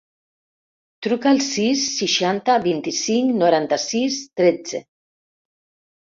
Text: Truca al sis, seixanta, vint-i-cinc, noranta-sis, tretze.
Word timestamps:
Truca 1.07 1.27
al 1.31 1.41
sis, 1.47 1.83
seixanta, 1.97 2.55
vint-i-cinc, 2.63 3.33
noranta-sis, 3.41 4.17
tretze. 4.41 4.81